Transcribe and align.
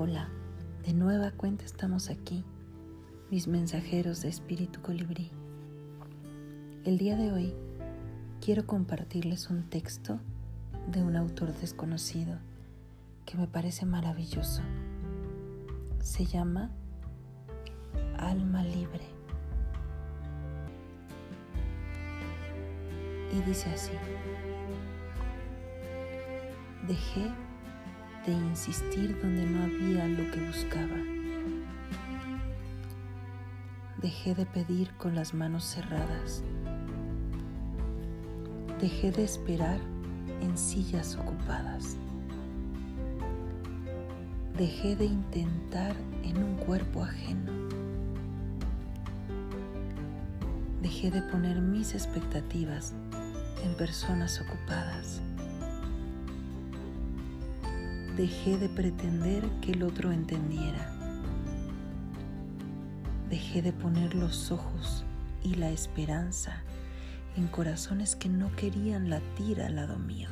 Hola, 0.00 0.28
de 0.86 0.92
nueva 0.92 1.32
cuenta 1.32 1.64
estamos 1.64 2.08
aquí, 2.08 2.44
mis 3.32 3.48
mensajeros 3.48 4.22
de 4.22 4.28
espíritu 4.28 4.80
colibrí. 4.80 5.32
El 6.84 6.98
día 6.98 7.16
de 7.16 7.32
hoy 7.32 7.52
quiero 8.40 8.64
compartirles 8.64 9.50
un 9.50 9.68
texto 9.68 10.20
de 10.86 11.02
un 11.02 11.16
autor 11.16 11.52
desconocido 11.52 12.38
que 13.26 13.36
me 13.36 13.48
parece 13.48 13.86
maravilloso. 13.86 14.62
Se 16.00 16.24
llama 16.24 16.70
Alma 18.18 18.62
Libre. 18.62 19.08
Y 23.32 23.40
dice 23.40 23.68
así, 23.70 23.90
dejé 26.86 27.32
de 28.28 28.34
insistir 28.34 29.18
donde 29.22 29.46
no 29.46 29.62
había 29.62 30.06
lo 30.06 30.30
que 30.30 30.46
buscaba. 30.46 30.98
Dejé 34.02 34.34
de 34.34 34.44
pedir 34.44 34.92
con 34.98 35.14
las 35.14 35.32
manos 35.32 35.64
cerradas. 35.64 36.42
Dejé 38.82 39.12
de 39.12 39.24
esperar 39.24 39.80
en 40.42 40.58
sillas 40.58 41.16
ocupadas. 41.16 41.96
Dejé 44.58 44.94
de 44.94 45.06
intentar 45.06 45.96
en 46.22 46.42
un 46.42 46.54
cuerpo 46.56 47.04
ajeno. 47.04 47.50
Dejé 50.82 51.10
de 51.10 51.22
poner 51.22 51.62
mis 51.62 51.94
expectativas 51.94 52.92
en 53.64 53.74
personas 53.74 54.38
ocupadas 54.42 55.22
dejé 58.18 58.58
de 58.58 58.68
pretender 58.68 59.48
que 59.60 59.70
el 59.70 59.84
otro 59.84 60.10
entendiera. 60.10 60.90
Dejé 63.30 63.62
de 63.62 63.72
poner 63.72 64.16
los 64.16 64.50
ojos 64.50 65.04
y 65.44 65.54
la 65.54 65.70
esperanza 65.70 66.64
en 67.36 67.46
corazones 67.46 68.16
que 68.16 68.28
no 68.28 68.50
querían 68.56 69.08
latir 69.08 69.62
al 69.62 69.76
lado 69.76 70.00
mío. 70.00 70.28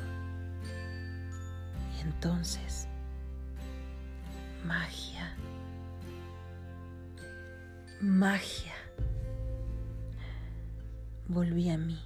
Y 1.97 2.01
entonces, 2.01 2.89
magia, 4.65 5.33
magia, 8.01 8.75
volví 11.29 11.69
a 11.69 11.77
mí 11.77 12.01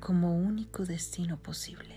como 0.00 0.34
único 0.34 0.86
destino 0.86 1.36
posible 1.36 1.95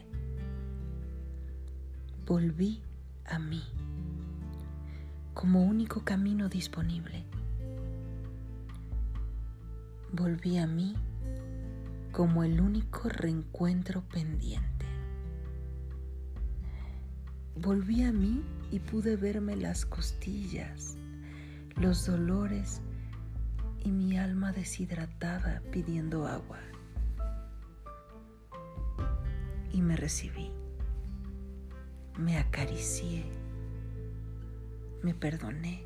volví 2.30 2.80
a 3.26 3.40
mí 3.40 3.64
como 5.34 5.64
único 5.64 6.04
camino 6.04 6.48
disponible. 6.48 7.26
Volví 10.12 10.60
a 10.60 10.68
mí 10.68 10.96
como 12.12 12.44
el 12.44 12.62
único 12.62 13.10
reencuentro 13.10 14.04
pendiente. 14.04 14.86
Volví 17.56 18.04
a 18.04 18.12
mí 18.12 18.44
y 18.70 18.78
pude 18.78 19.16
verme 19.16 19.56
las 19.56 19.88
costillas, 19.88 20.98
los 21.78 22.06
dolores 22.06 22.80
y 23.84 23.90
mi 23.90 24.20
alma 24.20 24.52
deshidratada 24.52 25.64
pidiendo 25.72 26.28
agua. 26.28 26.60
Y 29.74 29.82
me 29.82 29.96
recibí 29.96 30.59
me 32.20 32.38
acaricié, 32.38 33.24
me 35.04 35.14
perdoné, 35.14 35.86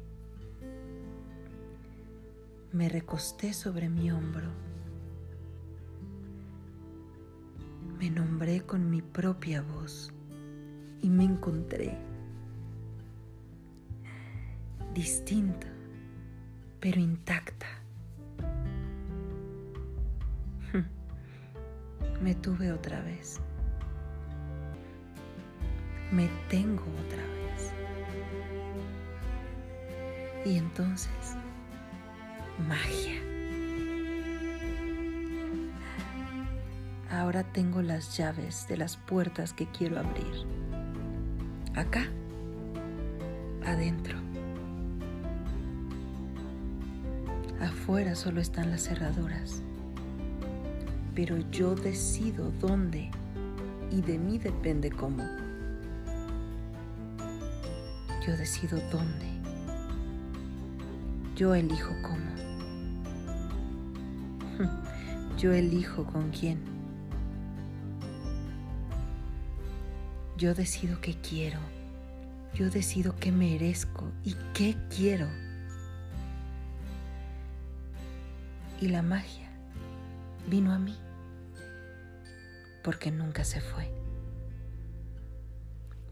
me 2.71 2.89
recosté 2.89 3.53
sobre 3.53 3.87
mi 3.87 4.09
hombro, 4.11 4.47
me 7.99 8.09
nombré 8.09 8.61
con 8.61 8.89
mi 8.89 9.03
propia 9.03 9.61
voz 9.61 10.11
y 11.03 11.09
me 11.09 11.23
encontré 11.23 11.95
distinta, 14.95 15.67
pero 16.79 16.99
intacta. 16.99 17.67
Me 22.21 22.35
tuve 22.35 22.71
otra 22.71 23.01
vez 23.01 23.41
me 26.13 26.29
tengo 26.47 26.83
otra 27.05 27.23
vez. 27.23 27.71
Y 30.45 30.57
entonces, 30.57 31.09
magia. 32.67 33.19
Ahora 37.09 37.43
tengo 37.43 37.81
las 37.81 38.15
llaves 38.17 38.67
de 38.67 38.77
las 38.77 38.97
puertas 38.97 39.53
que 39.53 39.65
quiero 39.67 39.99
abrir. 39.99 40.45
Acá, 41.75 42.05
adentro. 43.65 44.19
Afuera 47.59 48.13
solo 48.13 48.39
están 48.39 48.69
las 48.69 48.83
cerraduras. 48.83 49.63
Pero 51.15 51.37
yo 51.51 51.73
decido 51.75 52.51
dónde 52.59 53.09
y 53.91 54.01
de 54.01 54.17
mí 54.17 54.37
depende 54.37 54.91
cómo. 54.91 55.23
Yo 58.25 58.37
decido 58.37 58.79
dónde. 58.89 59.25
Yo 61.35 61.53
elijo 61.55 61.93
cómo. 62.01 62.31
Yo 65.37 65.51
elijo 65.51 66.05
con 66.05 66.29
quién. 66.31 66.61
Yo 70.37 70.53
decido 70.53 71.01
qué 71.01 71.15
quiero. 71.15 71.59
Yo 72.53 72.69
decido 72.69 73.13
qué 73.17 73.33
merezco 73.33 74.09
y 74.23 74.35
qué 74.53 74.77
quiero. 74.89 75.27
Y 78.79 78.87
la 78.87 79.01
magia 79.01 79.49
vino 80.49 80.71
a 80.71 80.79
mí 80.79 80.95
porque 82.83 83.11
nunca 83.11 83.43
se 83.43 83.59
fue, 83.59 83.89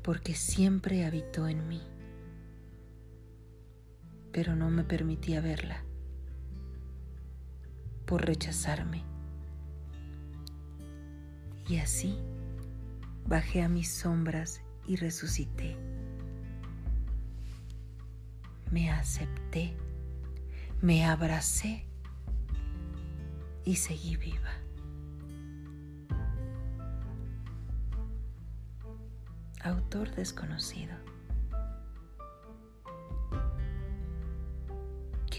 porque 0.02 0.36
siempre 0.36 1.06
habitó 1.06 1.48
en 1.48 1.68
mí 1.68 1.82
pero 4.32 4.56
no 4.56 4.70
me 4.70 4.84
permitía 4.84 5.42
verla 5.42 5.84
por 8.06 8.26
rechazarme. 8.26 9.04
Y 11.68 11.78
así 11.78 12.18
bajé 13.26 13.62
a 13.62 13.70
mis 13.70 13.92
sombras 13.92 14.62
y 14.88 14.96
resucité. 14.98 15.78
Me 18.72 18.90
acepté, 18.90 19.74
me 20.82 21.06
abracé 21.06 21.86
y 23.66 23.76
seguí 23.76 24.16
viva. 24.16 24.52
Autor 29.64 30.10
desconocido. 30.16 31.11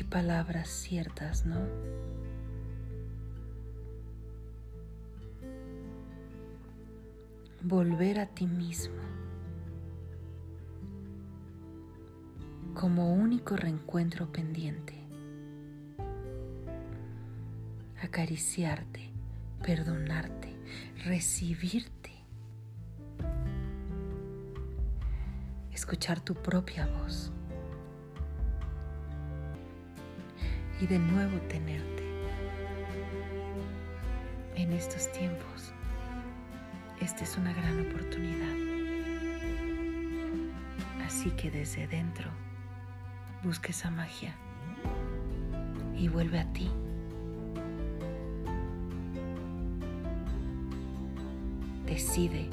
Palabras 0.01 0.69
ciertas, 0.69 1.47
¿no? 1.47 1.61
Volver 7.63 8.19
a 8.19 8.27
ti 8.27 8.47
mismo 8.47 9.01
como 12.75 13.13
único 13.13 13.57
reencuentro 13.57 14.33
pendiente. 14.33 14.95
Acariciarte, 18.03 19.11
perdonarte, 19.63 20.57
recibirte. 21.05 22.11
Escuchar 25.71 26.21
tu 26.21 26.35
propia 26.35 26.87
voz. 26.87 27.33
Y 30.83 30.87
de 30.89 30.99
nuevo 30.99 31.39
tenerte. 31.43 32.03
En 34.57 34.73
estos 34.73 35.13
tiempos, 35.13 35.73
esta 37.01 37.23
es 37.23 37.37
una 37.37 37.53
gran 37.53 37.87
oportunidad. 37.87 38.57
Así 41.07 41.31
que 41.31 41.53
desde 41.53 41.87
dentro, 41.87 42.29
busca 43.45 43.69
esa 43.69 43.93
magia 43.93 44.35
y 45.97 46.09
vuelve 46.09 46.41
a 46.41 46.53
ti. 46.53 46.69
Decide, 51.87 52.51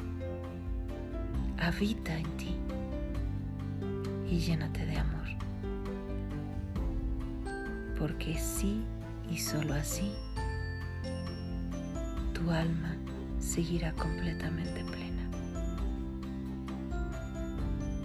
habita 1.58 2.16
en 2.16 2.38
ti 2.38 2.56
y 4.30 4.38
llénate 4.38 4.86
de 4.86 4.98
amor 4.98 5.19
porque 8.00 8.38
sí 8.40 8.82
y 9.30 9.38
sólo 9.38 9.74
así 9.74 10.12
tu 12.34 12.50
alma 12.50 12.96
seguirá 13.40 13.92
completamente 13.94 14.84
plena. 14.86 15.30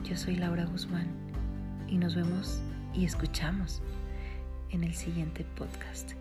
Yo 0.03 0.17
soy 0.17 0.37
Laura 0.37 0.65
Guzmán 0.65 1.07
y 1.89 1.97
nos 1.97 2.17
vemos 2.17 2.61
y 2.93 3.05
escuchamos 3.05 3.81
en 4.71 4.83
el 4.83 4.95
siguiente 4.95 5.47
podcast. 5.57 6.13